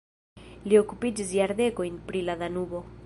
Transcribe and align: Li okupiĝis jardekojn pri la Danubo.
Li 0.71 0.79
okupiĝis 0.79 1.33
jardekojn 1.41 2.01
pri 2.09 2.25
la 2.31 2.37
Danubo. 2.41 2.83